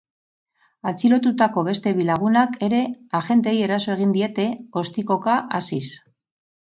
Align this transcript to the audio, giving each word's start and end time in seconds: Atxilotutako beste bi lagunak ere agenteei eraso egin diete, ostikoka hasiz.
Atxilotutako 0.91 1.63
beste 1.67 1.93
bi 1.99 2.07
lagunak 2.07 2.57
ere 2.69 2.79
agenteei 3.21 3.55
eraso 3.67 3.95
egin 3.97 4.17
diete, 4.19 4.51
ostikoka 4.83 5.37
hasiz. 5.61 5.85